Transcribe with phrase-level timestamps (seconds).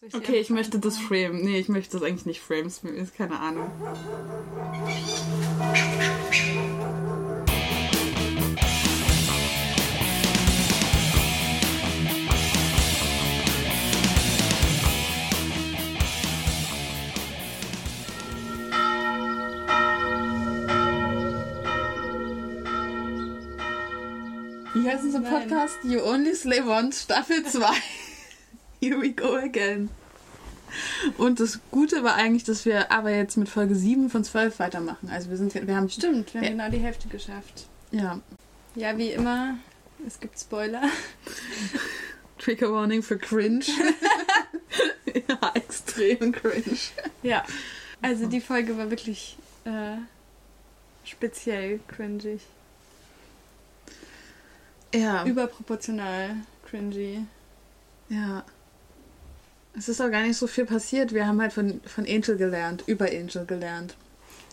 [0.00, 1.40] Soll Okay, ich möchte das frame.
[1.42, 2.66] Nee, ich möchte das eigentlich nicht frame.
[2.68, 3.68] Ist mir- Ist keine Ahnung.
[24.74, 25.32] Wie heißt unser Nein.
[25.48, 25.78] Podcast?
[25.82, 27.66] You Only Slay Once, Staffel 2.
[28.80, 29.90] Here we go again.
[31.16, 35.08] Und das Gute war eigentlich, dass wir aber jetzt mit Folge 7 von 12 weitermachen.
[35.10, 37.66] Also wir sind wir haben Stimmt, wir haben genau die Hälfte geschafft.
[37.90, 38.20] ja
[38.74, 39.56] Ja, wie immer,
[40.06, 40.82] es gibt Spoiler.
[42.38, 43.64] Trigger Warning für Cringe.
[45.06, 46.78] ja, extrem cringe.
[47.22, 47.44] Ja.
[48.00, 49.96] Also die Folge war wirklich äh,
[51.04, 52.42] speziell cringig.
[54.94, 57.24] Ja, Überproportional cringy.
[58.08, 58.44] ja.
[59.76, 61.12] Es ist auch gar nicht so viel passiert.
[61.12, 63.96] Wir haben halt von, von Angel gelernt, über Angel gelernt.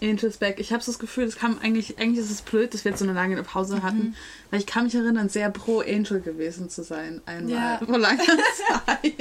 [0.01, 0.59] Angel's Back.
[0.59, 2.99] Ich habe so das Gefühl, das kam eigentlich, eigentlich ist es blöd, dass wir jetzt
[2.99, 4.15] so eine lange Pause hatten,
[4.51, 7.21] weil ich kann mich erinnern, sehr pro Angel gewesen zu sein.
[7.25, 7.53] Einmal.
[7.53, 7.81] Ja.
[7.83, 9.13] Vor langer Zeit.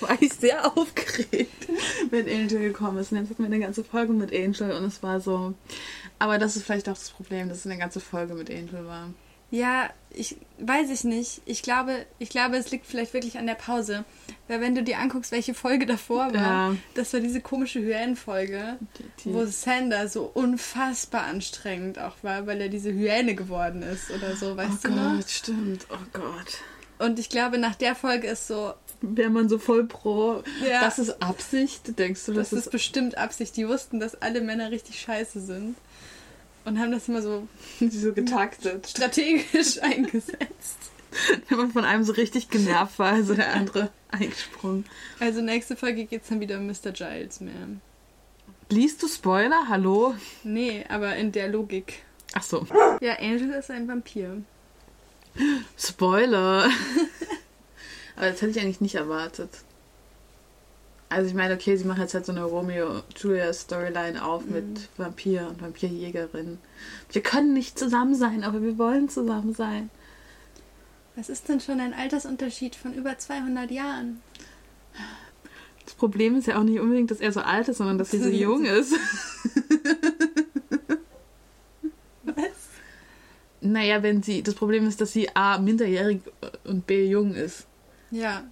[0.00, 1.68] war ich sehr aufgeregt,
[2.10, 3.12] wenn Angel gekommen ist.
[3.12, 5.54] Und jetzt hatten wir eine ganze Folge mit Angel und es war so.
[6.18, 9.10] Aber das ist vielleicht auch das Problem, dass es eine ganze Folge mit Angel war.
[9.50, 11.40] Ja, ich weiß ich nicht.
[11.46, 14.04] Ich glaube, ich glaube, es liegt vielleicht wirklich an der Pause.
[14.48, 16.76] Weil wenn du dir anguckst, welche Folge davor war, Ja.
[16.94, 18.78] das war diese komische Hyänenfolge,
[19.24, 24.36] Die- wo Sander so unfassbar anstrengend auch war, weil er diese Hyäne geworden ist oder
[24.36, 25.14] so, weißt oh du noch?
[25.16, 25.86] Gott, stimmt.
[25.90, 26.58] Oh Gott.
[26.98, 30.42] Und ich glaube, nach der Folge ist so, Wäre man so voll pro.
[30.68, 30.80] Ja.
[30.80, 33.56] Das ist Absicht, denkst du, das das, ist bestimmt Absicht.
[33.56, 35.76] Die wussten, dass alle Männer richtig scheiße sind.
[36.64, 37.48] Und haben das immer so
[37.90, 38.88] so getaktet.
[38.88, 40.78] strategisch eingesetzt.
[41.48, 44.84] Wenn man von einem so richtig genervt war, also der andere eingesprungen.
[45.20, 46.92] Also nächste Folge geht's dann wieder um Mr.
[46.92, 47.54] Giles mehr.
[48.70, 49.68] Liest du Spoiler?
[49.68, 50.14] Hallo?
[50.44, 52.02] Nee, aber in der Logik.
[52.34, 52.66] Ach so.
[53.00, 54.42] Ja, Angel ist ein Vampir.
[55.78, 56.68] Spoiler.
[58.16, 59.50] Aber das hätte ich eigentlich nicht erwartet.
[61.10, 65.62] Also ich meine, okay, sie machen jetzt halt so eine Romeo-Julia-Storyline auf mit Vampir und
[65.62, 66.58] Vampirjägerin.
[67.10, 69.88] Wir können nicht zusammen sein, aber wir wollen zusammen sein.
[71.16, 74.20] Was ist denn schon ein Altersunterschied von über 200 Jahren?
[75.84, 78.22] Das Problem ist ja auch nicht unbedingt, dass er so alt ist, sondern dass sie
[78.22, 78.92] so jung ist.
[82.24, 82.68] Was?
[83.62, 84.42] Naja, wenn sie.
[84.42, 86.20] Das Problem ist, dass sie A minderjährig
[86.64, 87.66] und B jung ist.
[88.10, 88.44] Ja,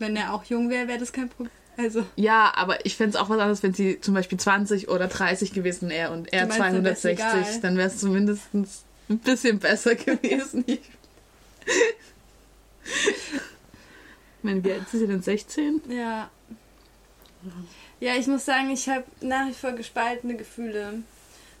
[0.00, 1.52] wenn er auch jung wäre, wäre das kein Problem.
[1.82, 5.06] Also, Ja, aber ich fände es auch was anderes, wenn sie zum Beispiel 20 oder
[5.08, 7.10] 30 gewesen wäre und er Du meinst, dann wär's 260.
[7.44, 7.60] egal?
[7.62, 10.64] Dann wäre es zumindest ein bisschen besser gewesen.
[10.66, 10.80] Ich
[14.38, 15.22] ich meine, wie alt ist sie denn?
[15.22, 15.82] 16?
[15.88, 16.30] ja.
[18.00, 21.02] Ja, ich muss sagen, ich habe nach wie vor gespaltene Gefühle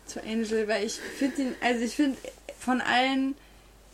[0.06, 2.16] zu Angel, weil ich finde ihn, also ich finde
[2.58, 3.34] von allen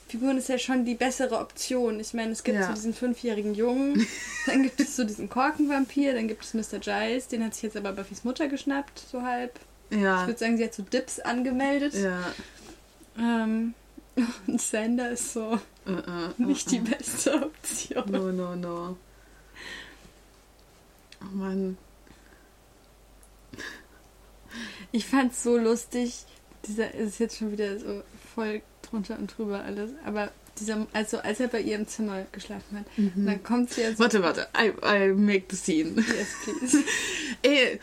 [0.08, 1.98] Figuren ist er schon die bessere Option.
[1.98, 2.68] Ich meine, es gibt Ja.
[2.68, 4.06] so diesen fünfjährigen Jungen,
[4.46, 6.78] dann gibt es so diesen Korkenvampir, dann gibt es Mr.
[6.78, 9.58] Giles, den hat sich jetzt aber Buffys Mutter geschnappt, so halb.
[9.90, 10.26] Ich Ja.
[10.26, 11.94] würde sagen, sie hat so Dips angemeldet.
[11.94, 12.32] Ja.
[13.18, 13.74] Ähm,
[14.46, 18.04] und Sander ist so Äh, äh, nicht die beste Option.
[18.10, 18.96] No, no, no.
[21.22, 21.78] Oh Mann.
[24.92, 26.24] Ich fand's so lustig.
[26.66, 28.02] Dieser ist jetzt schon wieder so
[28.34, 29.91] voll drunter und drüber alles.
[30.04, 33.98] Aber dieser, also als er bei ihr im Zimmer geschlafen hat, dann kommt sie jetzt.
[33.98, 34.48] Warte, warte.
[34.56, 35.94] I, I make the scene.
[35.97, 36.84] Yes, please.
[37.42, 37.78] Ey,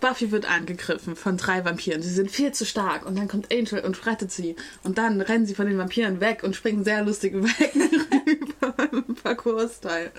[0.00, 2.02] Buffy wird angegriffen von drei Vampiren.
[2.02, 3.06] Sie sind viel zu stark.
[3.06, 4.56] Und dann kommt Angel und rettet sie.
[4.82, 9.14] Und dann rennen sie von den Vampiren weg und springen sehr lustig weg über im
[9.14, 10.10] Parcours-Style.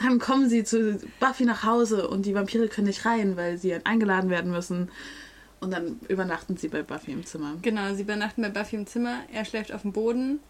[0.00, 3.74] Dann kommen sie zu Buffy nach Hause und die Vampire können nicht rein, weil sie
[3.84, 4.90] eingeladen werden müssen.
[5.62, 7.54] Und dann übernachten sie bei Buffy im Zimmer.
[7.62, 9.20] Genau, sie übernachten bei Buffy im Zimmer.
[9.32, 10.40] Er schläft auf dem Boden.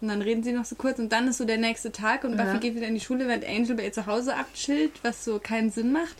[0.00, 0.98] Und dann reden sie noch so kurz.
[0.98, 2.24] Und dann ist so der nächste Tag.
[2.24, 2.58] Und Buffy Ja.
[2.58, 5.70] geht wieder in die Schule, während Angel bei ihr zu Hause abchillt, was so keinen
[5.70, 6.16] Sinn macht.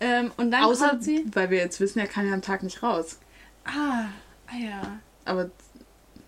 [0.00, 1.24] Ähm, und dann Außer, kommt sie.
[1.32, 3.18] weil wir jetzt wissen, er kann ja am Tag nicht raus.
[3.64, 4.06] Ah,
[4.48, 4.98] ah ja.
[5.26, 5.50] Aber,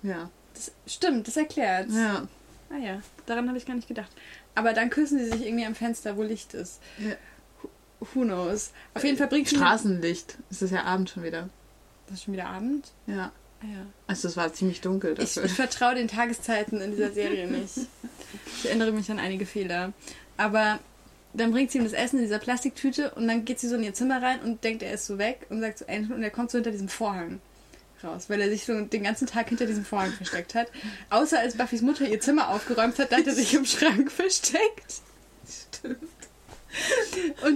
[0.02, 0.30] ja.
[0.52, 1.90] Das, stimmt, das erklärt.
[1.90, 2.28] Ja.
[2.70, 4.12] Ah ja, daran habe ich gar nicht gedacht.
[4.54, 6.80] Aber dann küssen sie sich irgendwie am Fenster, wo Licht ist.
[6.98, 7.14] Ja.
[8.14, 8.72] Who knows?
[8.94, 10.36] Auf jeden Fall bringt sie- Straßenlicht.
[10.50, 11.48] Es ist ja Abend schon wieder.
[12.06, 12.92] Das ist schon wieder Abend?
[13.06, 13.32] Ja.
[13.62, 13.86] Ah ja.
[14.06, 15.44] Also es war ziemlich dunkel Ich, dafür.
[15.44, 17.74] ich vertraue den Tageszeiten in dieser Serie nicht.
[18.58, 19.92] Ich erinnere mich an einige Fehler.
[20.36, 20.78] Aber
[21.34, 23.82] dann bringt sie ihm das Essen in dieser Plastiktüte und dann geht sie so in
[23.84, 26.30] ihr Zimmer rein und denkt, er ist so weg und sagt so Angel und er
[26.30, 27.40] kommt so hinter diesem Vorhang
[28.02, 30.68] raus, weil er sich so den ganzen Tag hinter diesem Vorhang versteckt hat.
[31.10, 34.94] Außer als Buffys Mutter ihr Zimmer aufgeräumt hat, da hat er sich im Schrank versteckt.
[35.48, 35.98] Stimmt.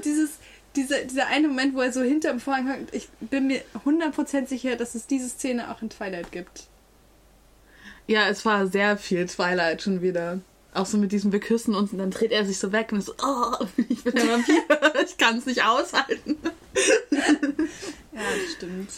[0.05, 0.39] Dieses,
[0.77, 4.77] dieser, dieser eine Moment, wo er so hinterm Vorhang hängt, ich bin mir 100% sicher,
[4.77, 6.69] dass es diese Szene auch in Twilight gibt.
[8.07, 10.41] Ja, es war sehr viel Twilight schon wieder.
[10.73, 13.07] Auch so mit diesem Beküssen uns und dann dreht er sich so weg und ist
[13.07, 14.63] so, oh, ich bin der Vampir,
[15.05, 16.37] ich kann es nicht aushalten.
[17.11, 18.91] Ja, das stimmt.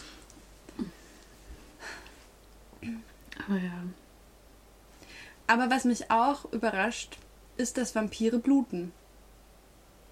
[3.47, 3.83] Aber ja.
[5.47, 7.17] Aber was mich auch überrascht,
[7.57, 8.93] ist, dass Vampire bluten.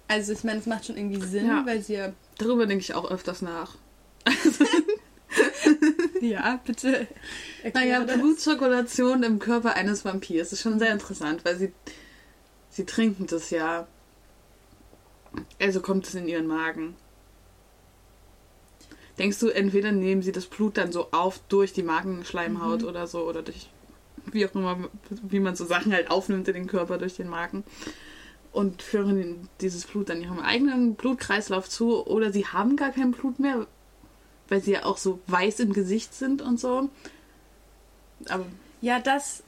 [0.09, 1.65] Also ich meine, es macht schon irgendwie Sinn, Ja.
[1.65, 2.11] weil sie ja...
[2.37, 3.75] Darüber denke ich auch öfters nach.
[6.21, 7.07] Ja, bitte.
[7.73, 8.17] Naja, erkläre das.
[8.17, 11.71] Blutzirkulation im Körper eines Vampirs ist schon sehr interessant, weil sie,
[12.69, 13.87] sie trinken das ja.
[15.61, 16.95] Also kommt es in ihren Magen.
[19.17, 22.87] Denkst du, entweder nehmen sie das Blut dann so auf durch die Magenschleimhaut Mhm.
[22.87, 23.69] oder so, oder durch,
[24.25, 27.63] wie auch immer, wie man so Sachen halt aufnimmt in den Körper durch den Magen
[28.51, 33.39] und führen dieses Blut dann ihrem eigenen Blutkreislauf zu, oder sie haben gar kein Blut
[33.39, 33.67] mehr,
[34.47, 36.89] weil sie ja auch so weiß im Gesicht sind und so.
[38.27, 38.45] Aber,
[38.81, 39.43] Ja, das...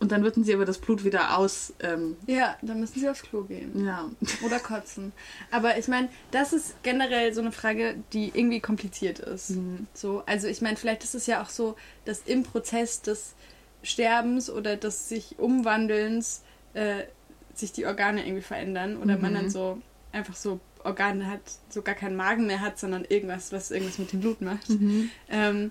[0.00, 1.72] und dann würden sie aber das Blut wieder aus.
[1.80, 3.84] Ähm, Ja, dann müssen sie aufs Klo gehen.
[3.84, 4.08] ja.
[4.44, 5.12] Oder kotzen.
[5.50, 9.50] Aber ich meine, das ist generell so eine Frage, die irgendwie kompliziert ist.
[9.50, 9.86] Mhm.
[9.94, 13.34] So, also ich meine, vielleicht ist es ja auch so, dass im Prozess des
[13.82, 16.42] Sterbens oder des sich Umwandelns
[16.74, 17.02] äh,
[17.54, 19.36] sich die Organe irgendwie verändern oder man Mhm.
[19.36, 19.80] dann so
[20.12, 21.40] einfach so Organe hat,
[21.70, 24.68] so gar keinen Magen mehr hat, sondern irgendwas, was irgendwas mit dem Blut macht.
[24.68, 25.10] Mhm.
[25.30, 25.70] Ähm,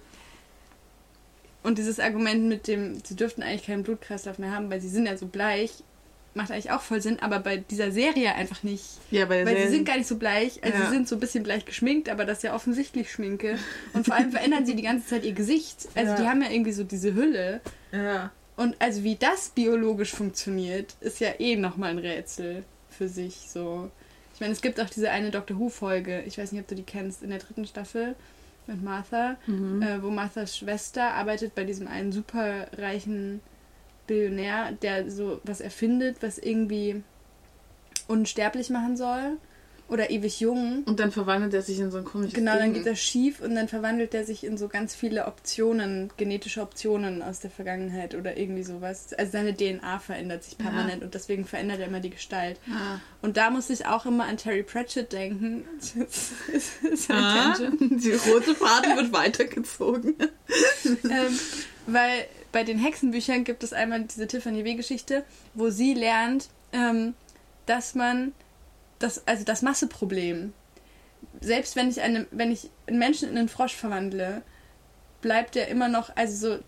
[1.64, 5.06] und dieses Argument mit dem, sie dürften eigentlich keinen Blutkreislauf mehr haben, weil sie sind
[5.06, 5.72] ja so bleich,
[6.34, 8.86] macht eigentlich auch voll Sinn, aber bei dieser Serie einfach nicht.
[9.12, 10.86] Ja, bei der Weil sie Serie- sind gar nicht so bleich, also Ja.
[10.86, 13.60] sie sind so ein bisschen bleich geschminkt, aber das ist ja offensichtlich Schminke.
[13.94, 15.90] Und vor allem verändern sie die ganze Zeit ihr Gesicht.
[15.94, 16.18] Also Ja.
[16.22, 17.62] die haben ja irgendwie so diese Hülle.
[17.92, 18.32] Ja.
[18.58, 23.36] Und also wie das biologisch funktioniert, ist ja eh nochmal ein Rätsel für sich.
[23.50, 23.90] So.
[24.34, 26.84] Ich meine, es gibt auch diese eine Doctor Who-Folge, ich weiß nicht, ob du die
[26.84, 28.16] kennst, in der dritten Staffel
[28.68, 29.82] mit Martha, Mhm.
[29.82, 33.40] äh, wo Marthas Schwester arbeitet bei diesem einen superreichen
[34.08, 37.02] Billionär, der so was erfindet, was irgendwie
[38.08, 39.38] unsterblich machen soll.
[39.92, 40.84] Oder ewig jung.
[40.86, 43.54] Und dann verwandelt er sich in so ein komisches Genau, dann geht das schief und
[43.56, 48.38] dann verwandelt er sich in so ganz viele Optionen, genetische Optionen aus der Vergangenheit oder
[48.38, 49.14] irgendwie sowas.
[49.14, 50.64] Also seine DNA verändert sich Ja.
[50.70, 52.58] permanent und deswegen verändert er immer die Gestalt.
[52.72, 53.00] Ah.
[53.22, 55.66] Und da muss ich auch immer an Terry Pratchett denken.
[56.00, 56.32] Das
[56.94, 58.02] ist ein Ah, Tangent.
[58.04, 60.16] die rote Faden wird weitergezogen.
[60.86, 61.40] ähm,
[61.88, 65.24] weil bei den Hexenbüchern gibt es einmal diese Tiffany W-Geschichte,
[65.54, 67.14] wo sie lernt, ähm,
[67.66, 68.32] dass man
[69.02, 70.54] das, also das Masseproblem,
[71.40, 74.42] selbst wenn ich eine, wenn ich einen Menschen in einen Frosch verwandle,
[75.22, 76.60] bleibt er immer noch, also so,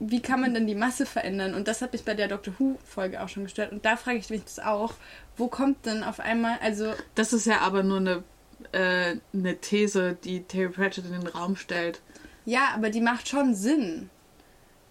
[0.00, 1.54] wie kann man denn die Masse verändern?
[1.54, 3.72] Und das hat mich bei der Doctor Who-Folge auch schon gestört.
[3.72, 4.94] Und da frage ich mich das auch,
[5.36, 8.24] wo kommt denn auf einmal, also Das ist ja aber nur eine,
[8.72, 12.00] äh, eine These, die Terry Pratchett in den Raum stellt.
[12.44, 14.10] Ja, aber die macht schon Sinn.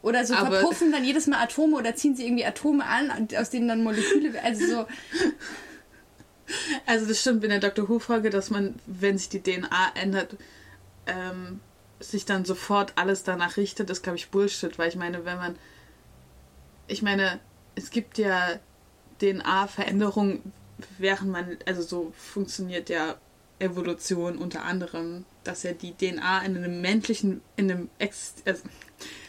[0.02, 3.50] Oder so Aber- verpuffen dann jedes Mal Atome oder ziehen sie irgendwie Atome an, aus
[3.50, 4.42] denen dann Moleküle.
[4.42, 4.88] Also so.
[6.86, 10.36] Also das stimmt in der Doctor Who-Folge, dass man, wenn sich die DNA ändert,
[11.08, 11.60] ähm,
[12.00, 15.56] sich dann sofort alles danach richtet, ist, glaube ich, Bullshit, weil ich meine, wenn man.
[16.88, 17.40] Ich meine,
[17.76, 18.60] es gibt ja
[19.22, 20.52] DNA-Veränderungen,
[20.98, 21.58] während man.
[21.66, 23.16] Also so funktioniert ja
[23.60, 27.42] Evolution unter anderem, dass ja die DNA in einem menschlichen.
[27.56, 27.90] in einem.
[28.00, 28.64] Ex, also,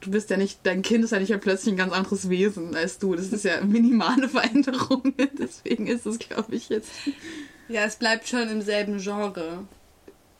[0.00, 2.74] Du bist ja nicht, dein Kind ist ja nicht mehr plötzlich ein ganz anderes Wesen
[2.74, 3.14] als du.
[3.14, 5.14] Das ist ja minimale Veränderungen.
[5.38, 6.90] Deswegen ist es, glaube ich, jetzt.
[7.70, 9.64] Ja, es bleibt schon im selben Genre.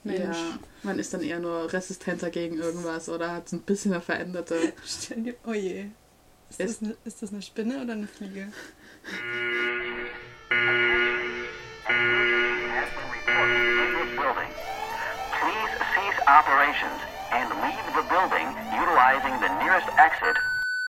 [0.02, 0.36] Mensch.
[0.36, 4.72] Ja, man ist dann eher nur resistenter gegen irgendwas oder hat ein bisschen eine veränderte.
[4.86, 5.86] Stell Oh je.
[6.48, 8.48] Ist Ist- das, eine, ist das eine Spinne oder eine Fliege?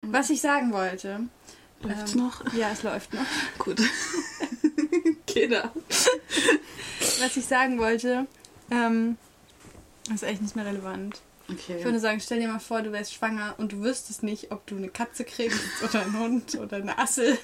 [0.02, 1.20] Was ich sagen wollte.
[1.82, 2.54] Läuft's ähm, noch?
[2.54, 3.24] Ja, es läuft noch.
[3.58, 3.80] Gut.
[5.26, 5.72] Kinder.
[7.20, 8.26] Was ich sagen wollte,
[8.70, 9.16] ähm,
[10.12, 11.20] ist echt nicht mehr relevant.
[11.50, 11.76] Okay.
[11.78, 14.66] Ich würde sagen, stell dir mal vor, du wärst schwanger und du wüsstest nicht, ob
[14.66, 17.36] du eine Katze kriegst oder einen Hund oder eine Assel.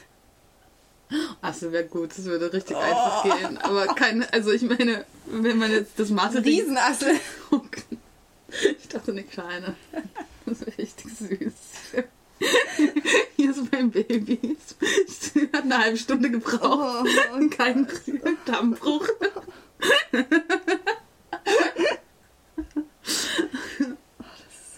[1.42, 2.80] Achso, wäre gut, das würde richtig Oh.
[2.80, 3.58] einfach gehen.
[3.58, 7.18] Aber keine, also ich meine, wenn man jetzt das Mathe Riesenassel.
[8.80, 9.76] Ich dachte eine kleine.
[10.44, 11.52] Das ist richtig süß.
[13.36, 14.56] Hier ist mein Baby.
[15.06, 17.06] Es hat eine halbe Stunde gebraucht.
[17.08, 17.86] Oh, Und kein
[18.46, 19.06] Dammbruch.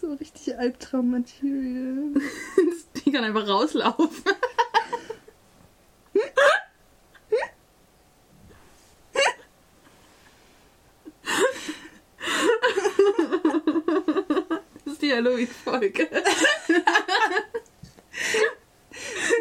[0.00, 2.14] So richtig Albtraum-Material.
[3.04, 4.23] Die kann einfach rauslaufen.
[14.85, 16.09] Das ist die Halloween-Folge.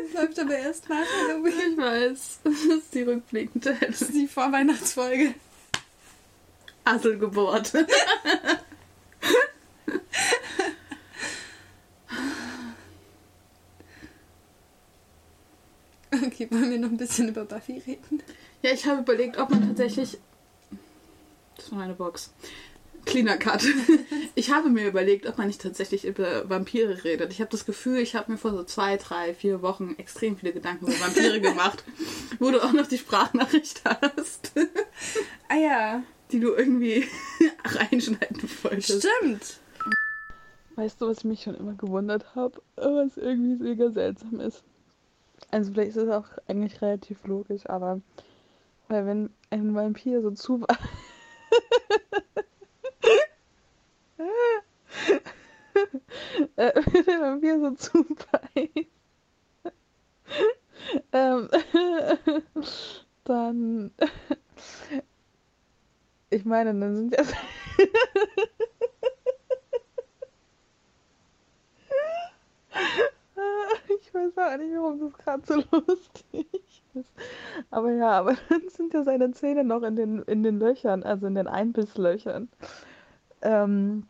[0.03, 1.53] Das läuft aber erst nach Halloween.
[1.72, 2.39] Ich weiß.
[2.44, 5.34] Das ist die rückblickende Das ist die Vorweihnachtsfolge.
[6.91, 7.74] Asselgeburt.
[16.13, 18.21] Okay, wollen wir noch ein bisschen über Buffy reden?
[18.62, 20.17] Ja, ich habe überlegt, ob man tatsächlich.
[21.55, 22.31] Das war meine Box.
[23.05, 23.65] Cleaner Cut.
[24.36, 27.31] Ich habe mir überlegt, ob man nicht tatsächlich über Vampire redet.
[27.31, 30.53] Ich habe das Gefühl, ich habe mir vor so zwei, drei, vier Wochen extrem viele
[30.53, 31.83] Gedanken über Vampire gemacht,
[32.39, 34.51] wo du auch noch die Sprachnachricht hast,
[35.50, 37.06] Ah ja, die du irgendwie
[37.64, 39.06] reinschneiden wolltest.
[39.06, 39.60] stimmt.
[40.76, 44.64] Weißt du, was ich mich schon immer gewundert habe, was irgendwie mega seltsam ist?
[45.52, 48.02] Also vielleicht ist es auch eigentlich relativ logisch, aber
[48.88, 50.66] weil wenn ein Vampir so zu
[56.56, 58.88] äh, wenn ein Vampir so zubeißt,
[61.12, 61.50] ähm,
[63.24, 63.92] dann
[66.32, 67.24] ich meine, dann sind ja
[73.90, 75.56] Ich weiß auch nicht, warum das gerade so
[75.88, 77.12] lustig ist.
[77.70, 81.28] Aber ja, aber dann sind ja seine Zähne noch in den, in den Löchern, also
[81.28, 82.50] in den Einbisslöchern.
[83.42, 84.08] Ähm,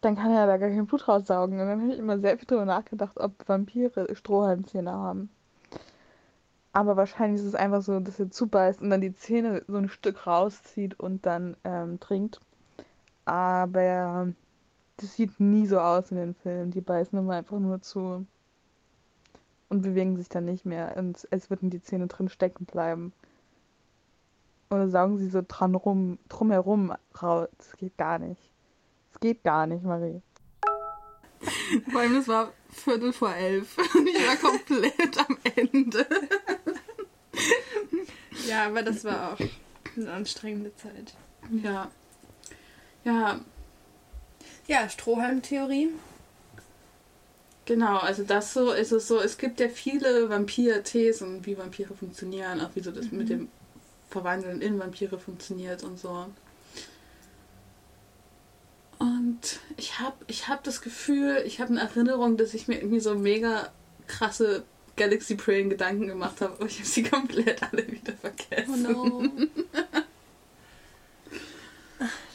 [0.00, 1.60] dann kann er da gar kein Blut raussaugen.
[1.60, 5.30] Und dann habe ich immer sehr viel drüber nachgedacht, ob Vampire Strohhalmzähne haben.
[6.72, 9.88] Aber wahrscheinlich ist es einfach so, dass er zubeißt und dann die Zähne so ein
[9.88, 12.40] Stück rauszieht und dann ähm, trinkt.
[13.24, 14.32] Aber
[14.96, 16.70] das sieht nie so aus in den Filmen.
[16.70, 18.26] Die beißen immer einfach nur zu
[19.68, 20.96] und bewegen sich dann nicht mehr.
[20.96, 23.12] Und als würden die Zähne drin stecken bleiben.
[24.70, 27.48] Oder saugen sie so dran rum, drumherum raus.
[27.56, 28.50] Das geht gar nicht.
[29.12, 30.20] Das geht gar nicht, Marie.
[31.90, 33.76] Vor allem, das war Viertel vor elf.
[33.94, 36.06] Und ich war komplett am Ende.
[38.46, 39.40] Ja, aber das war auch
[39.96, 41.14] eine anstrengende Zeit.
[41.62, 41.90] Ja.
[43.04, 43.40] Ja,
[44.66, 45.88] Ja, Strohhalmtheorie.
[47.64, 49.20] Genau, also das so ist es so.
[49.20, 53.48] Es gibt ja viele Vampir-Thesen, wie Vampire funktionieren, auch wie so das mit dem
[54.08, 56.26] Verwandeln in Vampire funktioniert und so.
[59.38, 62.98] Und ich habe ich hab das Gefühl, ich habe eine Erinnerung, dass ich mir irgendwie
[62.98, 63.70] so mega
[64.08, 64.64] krasse
[64.96, 68.86] Galaxy Brain Gedanken gemacht habe, aber ich habe sie komplett alle wieder vergessen.
[68.94, 69.28] Oh no.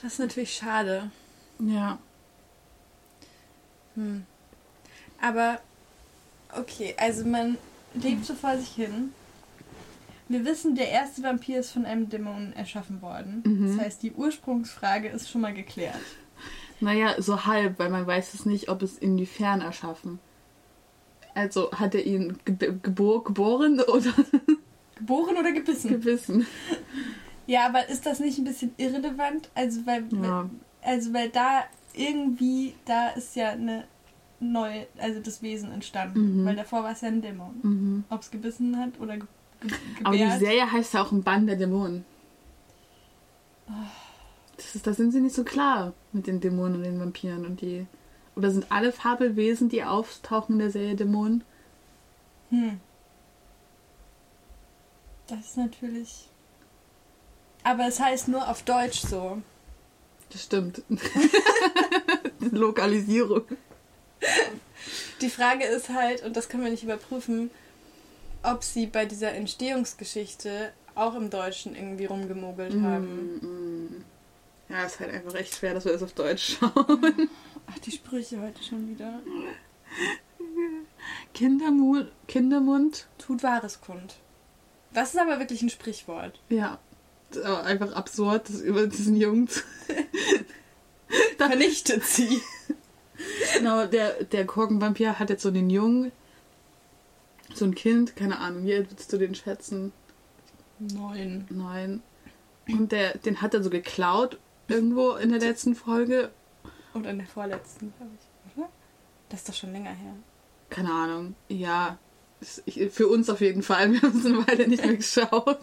[0.01, 1.09] Das ist natürlich schade.
[1.59, 1.97] Ja.
[3.95, 4.25] Hm.
[5.21, 5.61] Aber,
[6.57, 7.57] okay, also man
[7.93, 9.13] lebt so vor sich hin.
[10.27, 13.43] Wir wissen, der erste Vampir ist von einem Dämon erschaffen worden.
[13.45, 13.77] Mhm.
[13.77, 15.95] Das heißt, die Ursprungsfrage ist schon mal geklärt.
[16.79, 20.19] Naja, so halb, weil man weiß es nicht, ob es inwiefern erschaffen.
[21.35, 24.11] Also hat er ihn ge gebor geboren oder
[24.95, 25.89] Geboren oder gebissen?
[25.89, 26.45] gebissen?
[27.47, 29.49] ja, aber ist das nicht ein bisschen irrelevant?
[29.55, 30.49] Also, weil, Ja.
[30.81, 31.63] also, weil da
[31.95, 33.85] irgendwie, da ist ja eine
[34.39, 36.41] neue, also das Wesen entstanden.
[36.41, 36.45] Mhm.
[36.45, 37.59] Weil davor war es ja ein Dämon.
[37.63, 38.03] Mhm.
[38.09, 39.25] Ob es gebissen hat oder ge
[39.61, 39.71] ge
[40.03, 40.39] Aber die gebärt.
[40.39, 42.05] Serie heißt ja auch ein Bann der Dämonen.
[44.57, 47.61] Das ist, da sind sie nicht so klar mit den Dämonen und den Vampiren und
[47.61, 47.87] die.
[48.35, 51.43] Oder sind alle Fabelwesen, die auftauchen in der Serie Dämonen?
[52.49, 52.79] Hm.
[55.27, 56.29] Das ist natürlich.
[57.63, 59.41] Aber es heißt nur auf Deutsch so.
[60.29, 60.81] Das stimmt.
[62.51, 63.43] Lokalisierung.
[65.21, 67.49] Die Frage ist halt, und das können wir nicht überprüfen,
[68.41, 74.03] ob sie bei dieser Entstehungsgeschichte auch im Deutschen irgendwie rumgemogelt haben.
[74.73, 77.29] Ja, ist halt einfach echt schwer, dass wir das auf Deutsch schauen.
[77.67, 79.21] Ach, die Sprüche heute schon wieder.
[81.35, 84.15] Kindermund, Kindermund, Tut Wahres kund.
[84.91, 86.39] Das ist aber wirklich ein Sprichwort.
[86.49, 86.79] ja.
[87.29, 89.61] Das ist aber einfach absurd, das über diesen Jungen zu
[91.37, 92.41] Vernichtet sie.
[93.57, 96.11] Genau, der, der Korkenvampir hat jetzt so den Jungen,
[97.53, 99.91] so ein Kind, keine Ahnung, wie alt würdest du den schätzen?
[100.79, 101.45] Neun.
[101.49, 102.03] Neun.
[102.67, 106.31] Und der, den hat er so geklaut irgendwo in der letzten Folge.
[106.93, 108.69] Und in der vorletzten, glaube ich, oder?
[109.29, 110.15] Das ist doch schon länger her.
[110.69, 111.35] Keine Ahnung.
[111.49, 111.97] Ja,
[112.89, 113.91] für uns auf jeden Fall.
[113.93, 115.59] Wir haben es eine Weile nicht mehr geschaut.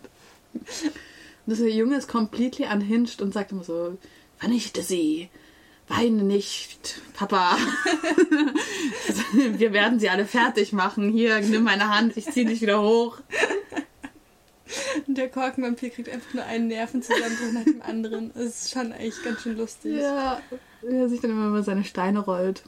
[1.47, 3.99] Und der Junge ist completely unhinged und sagt immer so,
[4.38, 5.30] vernichte sie.
[5.88, 7.57] Weine nicht, Papa.
[9.33, 11.11] Wir werden sie alle fertig machen.
[11.11, 13.19] Hier, nimm meine Hand, ich zieh dich wieder hoch.
[15.11, 18.31] Und der Korkenvampir kriegt einfach nur einen Nervenzusammenbruch nach dem anderen.
[18.33, 19.97] Das ist schon echt ganz schön lustig.
[19.97, 20.40] Ja,
[20.83, 22.62] wie er sich dann immer über seine Steine rollt.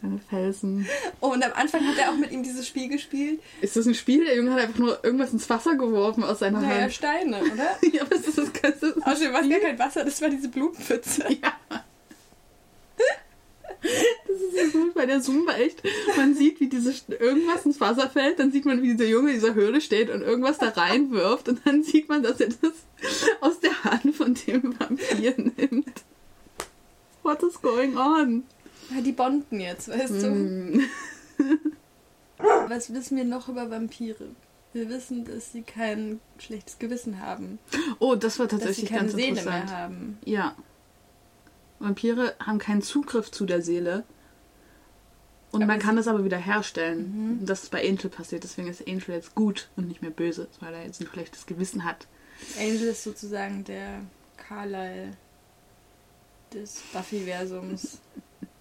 [0.00, 0.86] Seine Felsen.
[1.20, 3.40] Oh, und am Anfang hat er auch mit ihm dieses Spiel gespielt.
[3.60, 4.24] Ist das ein Spiel?
[4.24, 6.92] Der Junge hat einfach nur irgendwas ins Wasser geworfen aus seiner Naja, Hand.
[6.92, 7.76] Steine, oder?
[7.92, 8.94] Ja, aber ist das das Ganze?
[9.04, 11.24] Außerdem war es gar kein Wasser, das war diese Blumenpfütze.
[11.42, 11.54] Ja.
[13.82, 15.82] Das ist so gut bei der Zumba echt.
[16.16, 19.34] Man sieht, wie diese irgendwas ins Wasser fällt, dann sieht man, wie dieser Junge in
[19.34, 22.72] dieser Höhle steht und irgendwas da reinwirft und dann sieht man, dass er das
[23.42, 26.02] aus der Hand von dem Vampir nimmt.
[27.22, 28.44] What is going on?
[28.94, 30.30] Ja, die bonden jetzt, weißt du?
[30.30, 30.80] Mm.
[32.68, 34.28] Was wissen wir noch über Vampire?
[34.72, 37.58] Wir wissen, dass sie kein schlechtes Gewissen haben.
[37.98, 39.66] Oh, das war Dass sie tatsächlich keine ganz Seele interessant.
[39.66, 40.18] mehr haben.
[40.24, 40.56] Ja.
[41.78, 44.04] Vampire haben keinen Zugriff zu der Seele.
[45.54, 47.38] Und Aber man kann das aber wieder herstellen.
[47.40, 47.46] Mhm.
[47.46, 48.42] Das ist bei Angel passiert.
[48.44, 51.84] Deswegen ist Angel jetzt gut und nicht mehr böse, weil er jetzt ein schlechtes Gewissen
[51.84, 52.08] hat.
[52.58, 54.00] Angel ist sozusagen der
[54.36, 55.12] Carlyle
[56.52, 57.98] des Buffy-Versums.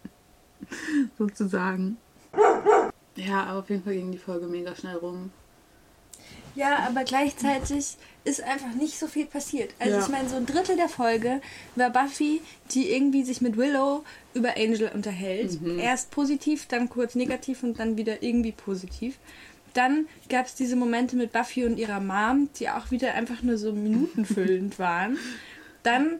[1.18, 1.98] Sozusagen.
[3.16, 5.32] Ja, aber auf jeden Fall ging die Folge mega schnell rum.
[6.56, 9.74] Ja, aber gleichzeitig ist einfach nicht so viel passiert.
[9.80, 10.04] Also Ja.
[10.04, 11.42] ich meine, so ein Drittel der Folge
[11.76, 15.58] war Buffy, die irgendwie sich mit Willow über Angel unterhält.
[15.80, 19.18] Erst positiv, dann kurz negativ und dann wieder irgendwie positiv.
[19.74, 23.58] Dann gab es diese Momente mit Buffy und ihrer Mom, die auch wieder einfach nur
[23.58, 25.18] so minutenfüllend waren.
[25.82, 26.20] Dann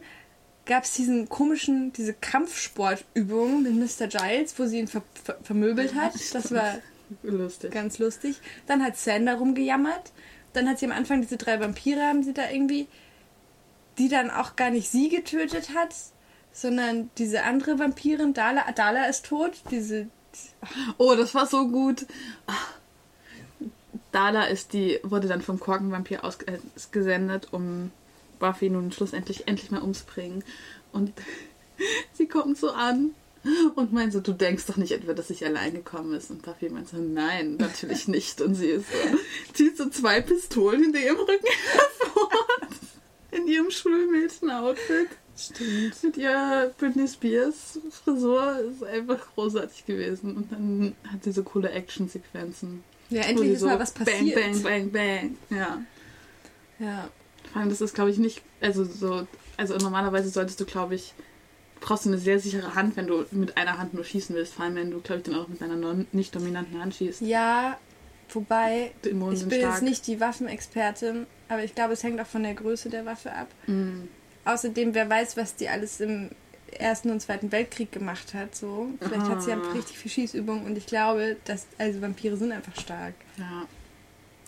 [0.66, 4.08] gab es diesen komischen, diese Kampfsportübung mit Mr.
[4.08, 6.14] Giles, wo sie ihn ver ver vermöbelt hat.
[6.32, 6.74] Das war
[7.22, 7.70] Lustig.
[7.70, 8.40] Ganz lustig.
[8.66, 10.12] Dann hat Sander rumgejammert.
[10.52, 12.86] Dann hat sie am Anfang diese drei Vampire, haben sie da irgendwie,
[13.98, 15.94] die dann auch gar nicht sie getötet hat,
[16.52, 18.70] sondern diese andere Vampirin, Dala.
[18.72, 19.52] Dala ist tot.
[19.70, 20.08] Diese.
[20.98, 22.06] Oh, das war so gut.
[24.12, 27.90] Dala ist die, wurde dann vom Korkenvampir ausgesendet, um
[28.38, 30.44] Buffy nun schlussendlich endlich mal umzubringen.
[30.92, 31.12] Und
[32.12, 33.10] sie kommt so an
[33.74, 36.30] und meint so, du denkst doch nicht etwa, dass ich allein gekommen ist.
[36.30, 38.40] Und Buffy meint so, nein, natürlich nicht.
[38.40, 39.18] Und sie ist so,
[39.52, 42.30] zieht so zwei Pistolen hinter ihrem Rücken hervor.
[43.30, 45.08] In ihrem Schulmädchen-Outfit.
[45.36, 46.02] Stimmt.
[46.02, 50.36] Mit ihrer Britney Spears Frisur ist einfach großartig gewesen.
[50.36, 52.84] Und dann hat sie so coole Action-Sequenzen.
[53.10, 54.34] Ja, endlich ist mal was passiert.
[54.34, 55.58] Bang, bang, bang, bang.
[55.58, 55.82] Ja.
[56.78, 57.10] Ja.
[57.52, 59.26] Vor allem, das ist, glaube ich, nicht, also so,
[59.56, 61.14] also normalerweise solltest du, glaube ich,
[61.84, 64.54] brauchst du eine sehr sichere Hand, wenn du mit einer Hand nur schießen willst.
[64.54, 65.76] Vor allem, wenn du, glaube ich, dann auch mit deiner
[66.12, 67.20] nicht dominanten Hand schießt.
[67.20, 67.78] Ja,
[68.30, 69.74] wobei, Dämonen ich bin stark.
[69.74, 73.32] jetzt nicht die Waffenexpertin, aber ich glaube, es hängt auch von der Größe der Waffe
[73.32, 73.48] ab.
[73.66, 74.08] Mm.
[74.46, 76.30] Außerdem, wer weiß, was die alles im
[76.72, 78.54] Ersten und Zweiten Weltkrieg gemacht hat.
[78.56, 78.88] So.
[79.00, 79.72] Vielleicht hat sie ja Ah.
[79.72, 83.14] richtig viel Schießübung und ich glaube, dass also Vampire sind einfach stark.
[83.36, 83.66] Ja.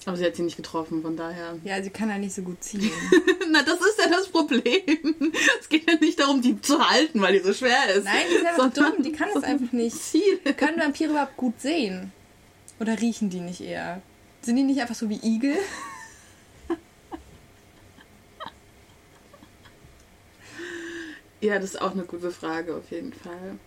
[0.07, 1.59] Aber sie hat sie nicht getroffen, von daher.
[1.64, 2.92] Ja, sie kann ja nicht so gut ziehen.
[3.51, 4.62] Na, das ist ja das Problem.
[5.61, 8.05] Es geht ja nicht darum, die zu halten, weil die so schwer ist.
[8.05, 9.97] Nein, die ist einfach Sondern dumm, die kann es einfach nicht.
[9.97, 10.38] Ziel.
[10.57, 12.12] Können Vampire überhaupt gut sehen?
[12.79, 14.01] Oder riechen die nicht eher?
[14.42, 15.57] Sind die nicht einfach so wie Igel?
[21.42, 23.59] Ja, das ist auch eine gute Frage, auf jeden Fall.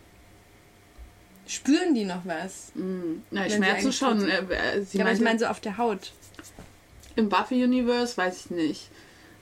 [1.50, 2.72] Spüren die noch was?
[2.76, 3.22] Mm.
[3.32, 4.30] Na, Schmerzen schon.
[4.30, 6.12] Äh, äh, ja, aber ich meine so auf der Haut.
[7.16, 8.90] Im Buffy-Universe weiß ich nicht.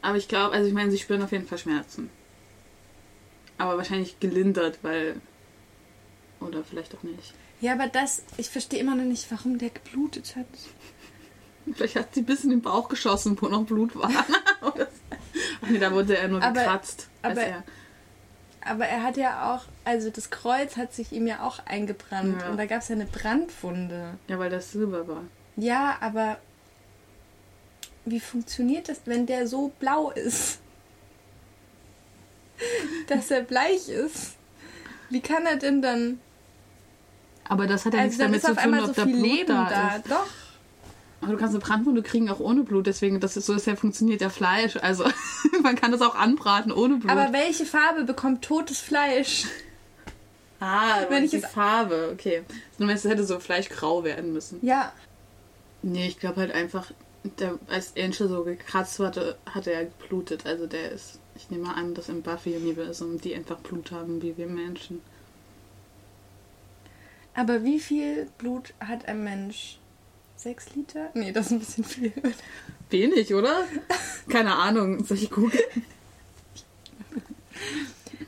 [0.01, 2.09] Aber ich glaube, also ich meine, sie spüren auf jeden Fall Schmerzen.
[3.57, 5.19] Aber wahrscheinlich gelindert, weil.
[6.39, 7.33] Oder vielleicht auch nicht.
[7.59, 10.45] Ja, aber das, ich verstehe immer noch nicht, warum der geblutet hat.
[11.75, 14.09] Vielleicht hat sie bis in den Bauch geschossen, wo noch Blut war.
[15.69, 17.09] Nee, da wurde er nur Aber- gekratzt.
[17.21, 17.63] aber- er,
[18.69, 22.49] Aber er hat ja auch, also das Kreuz hat sich ihm ja auch eingebrannt Ja.
[22.49, 24.17] und da gab es ja eine Brandwunde.
[24.27, 25.23] ja, weil das Silber war.
[25.55, 26.37] Ja, aber
[28.05, 30.59] wie funktioniert das, wenn der so blau ist?
[33.07, 34.35] Dass er bleich ist?
[35.09, 36.19] Wie kann er denn dann.
[37.47, 39.13] Aber das hat ja Also nichts damit zu auf tun, einmal ob so da viel
[39.15, 39.95] Blut Leben da, da.
[39.95, 40.11] ist.
[40.11, 40.27] Doch.
[41.21, 44.21] Aber du kannst eine Brandwunde kriegen auch ohne Blut, deswegen das ist so, ja funktioniert
[44.21, 44.77] ja Fleisch.
[44.77, 45.05] Also
[45.63, 47.11] man kann das auch anbraten ohne Blut.
[47.11, 49.45] Aber welche Farbe bekommt totes Fleisch?
[50.59, 52.43] ah, wenn ich die es- Farbe, okay.
[52.77, 54.59] Du meinst, es hätte so fleischgrau werden müssen.
[54.61, 54.93] Ja.
[55.81, 56.91] Nee, ich glaube halt einfach,
[57.39, 60.45] der, als Angel so gekratzt wurde, hat er geblutet.
[60.45, 64.47] Also der ist, ich nehme an, dass im Buffy-Universum die einfach Blut haben, wie wir
[64.47, 65.01] Menschen.
[67.33, 69.79] Aber wie viel Blut hat ein Mensch?
[70.37, 71.09] Sechs Liter?
[71.15, 72.13] Nee, das ist ein bisschen viel.
[72.89, 73.65] Wenig, oder?
[74.29, 75.61] Keine Ahnung, soll ich googeln?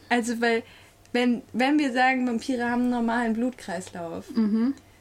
[0.10, 0.64] Also, weil,
[1.14, 4.26] wenn, wenn wir sagen, Vampire haben einen normalen Blutkreislauf,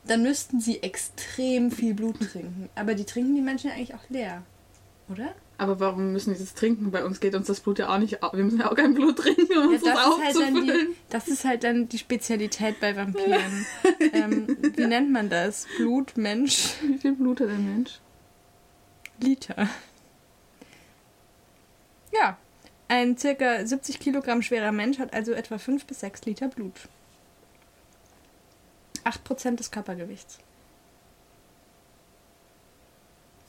[0.06, 2.68] dann müssten sie extrem viel Blut trinken.
[2.74, 4.42] Aber die trinken die Menschen ja eigentlich auch leer.
[5.10, 5.34] Oder?
[5.56, 6.90] Aber warum müssen die das trinken?
[6.90, 8.32] Bei uns geht uns das Blut ja auch nicht auf.
[8.34, 10.88] Wir müssen ja auch kein Blut trinken, um uns das, das, ist halt dann aufzufüllen.
[10.88, 13.66] die, das ist halt dann die Spezialität bei Vampiren.
[14.12, 15.66] ähm, wie nennt man das?
[15.78, 18.00] Blut, Mensch, Wie viel Blut hat ein Mensch?
[19.20, 19.68] Liter.
[22.12, 22.38] Ja,
[22.88, 26.88] ein circa 70 Kilogramm schwerer Mensch hat also etwa 5 bis 6 Liter Blut.
[29.04, 30.38] 8% des Körpergewichts.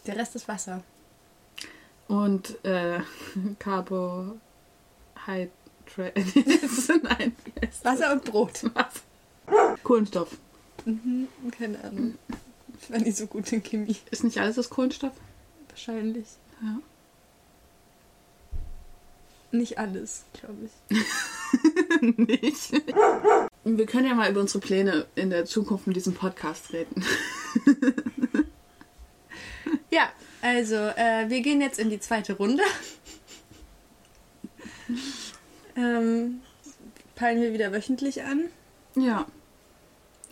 [0.05, 0.83] Der Rest ist Wasser.
[2.09, 2.99] Und äh,
[3.59, 4.19] Carbohydrate.
[7.03, 7.35] Nein?
[7.83, 8.63] Wasser und Brot.
[9.83, 10.37] Kohlenstoff.
[10.85, 12.15] Mhm, keine Ahnung.
[12.81, 13.95] Ich war nicht so gut in Chemie.
[14.11, 15.13] Ist nicht alles das Kohlenstoff?
[15.69, 16.25] Wahrscheinlich.
[16.61, 16.79] Ja.
[19.51, 22.01] Nicht alles, glaube ich.
[22.17, 22.71] nicht.
[23.63, 27.03] Wir können ja mal über unsere Pläne in der Zukunft mit diesem Podcast reden.
[29.91, 30.09] Ja,
[30.41, 32.63] also äh, wir gehen jetzt in die zweite Runde.
[35.75, 36.41] ähm,
[37.15, 38.45] peilen wir wieder wöchentlich an.
[38.95, 39.25] Ja.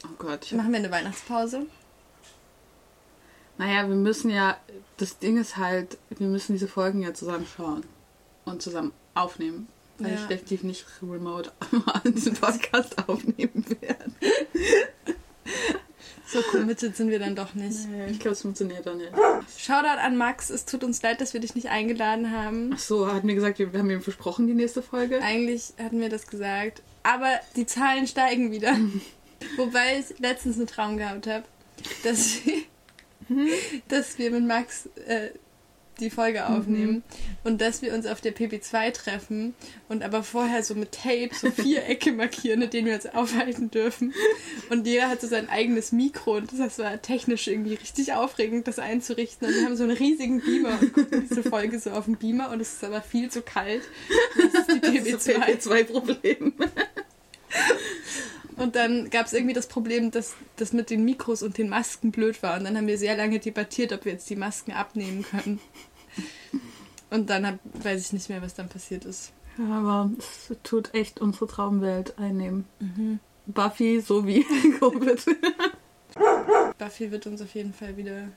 [0.05, 0.45] Oh Gott.
[0.45, 1.65] Ich hab, Machen wir eine Weihnachtspause.
[3.57, 4.57] naja, wir müssen ja.
[4.97, 7.83] Das Ding ist halt, wir müssen diese Folgen ja zusammen schauen
[8.45, 9.67] und zusammen aufnehmen.
[9.99, 10.15] Weil Ja.
[10.21, 11.51] ich definitiv nicht remote
[12.05, 14.11] diesen Podcast aufnehmen werde.
[16.27, 17.77] So committed sind wir dann doch nicht.
[18.09, 19.11] Ich glaube, es funktioniert dann nicht.
[19.57, 22.71] Shoutout an Max, es tut uns leid, dass wir dich nicht eingeladen haben.
[22.73, 25.21] Ach so, hat mir gesagt, wir haben ihm versprochen, die nächste Folge.
[25.21, 26.81] Eigentlich hatten wir das gesagt.
[27.03, 28.75] Aber die Zahlen steigen wieder.
[29.57, 31.45] Wobei ich letztens einen Traum gehabt habe,
[32.03, 32.39] dass,
[33.87, 35.29] dass wir mit Max äh,
[35.99, 37.03] die Folge aufnehmen
[37.43, 39.55] und dass wir uns auf der PP2 treffen
[39.89, 44.13] und aber vorher so mit Tape so Vierecke markieren, in denen wir uns aufhalten dürfen.
[44.69, 48.79] Und jeder hat so sein eigenes Mikro und das war technisch irgendwie richtig aufregend, das
[48.79, 49.47] einzurichten.
[49.47, 52.51] Und wir haben so einen riesigen Beamer und gucken diese Folge so auf dem Beamer
[52.51, 53.83] und es ist aber viel zu kalt.
[54.35, 55.39] Das ist die PP2.
[55.39, 56.53] PP2-Problem.
[58.57, 62.11] Und dann gab es irgendwie das Problem, dass das mit den Mikros und den Masken
[62.11, 62.57] blöd war.
[62.57, 65.59] Und dann haben wir sehr lange debattiert, ob wir jetzt die Masken abnehmen können.
[67.09, 69.31] Und dann hab, weiß ich nicht mehr, was dann passiert ist.
[69.57, 72.65] Ja, aber es tut echt unsere Traumwelt einnehmen.
[73.45, 74.45] Buffy sowie
[74.79, 75.25] Covid.
[76.77, 78.27] Buffy wird uns auf jeden Fall wieder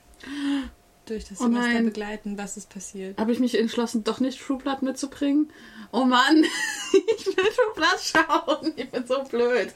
[1.05, 3.19] durch das Oh Semester begleiten, was ist passiert.
[3.19, 5.51] Habe ich mich entschlossen, doch nicht True Blood mitzubringen?
[5.91, 6.43] Oh Mann,
[7.17, 8.73] ich will True Blood schauen.
[8.75, 9.73] Ich bin so blöd.